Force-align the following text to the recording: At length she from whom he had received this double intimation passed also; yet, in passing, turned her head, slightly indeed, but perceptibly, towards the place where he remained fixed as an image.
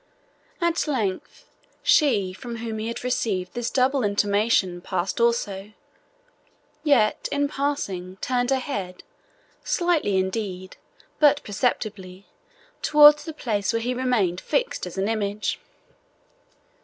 At 0.59 0.87
length 0.87 1.45
she 1.83 2.33
from 2.33 2.55
whom 2.55 2.79
he 2.79 2.87
had 2.87 3.03
received 3.03 3.53
this 3.53 3.69
double 3.69 4.03
intimation 4.03 4.81
passed 4.81 5.19
also; 5.21 5.73
yet, 6.83 7.29
in 7.31 7.47
passing, 7.47 8.17
turned 8.19 8.49
her 8.49 8.55
head, 8.55 9.03
slightly 9.63 10.17
indeed, 10.17 10.75
but 11.19 11.43
perceptibly, 11.43 12.25
towards 12.81 13.25
the 13.25 13.31
place 13.33 13.73
where 13.73 13.79
he 13.79 13.93
remained 13.93 14.41
fixed 14.41 14.87
as 14.87 14.97
an 14.97 15.07
image. 15.07 15.59